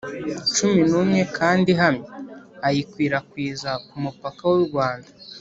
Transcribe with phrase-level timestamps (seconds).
[0.53, 2.07] cumi n'umwe kandi ihamye,
[2.67, 5.09] ayikwirakwiza ku mupaka w'u rwanda